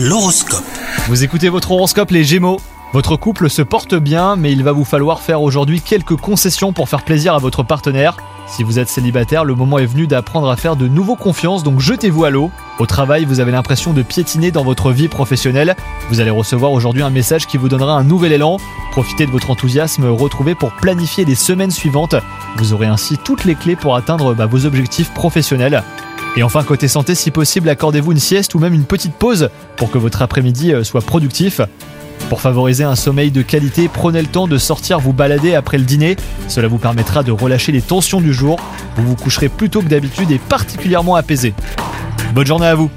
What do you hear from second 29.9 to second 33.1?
que votre après-midi euh, soit productif. Pour favoriser un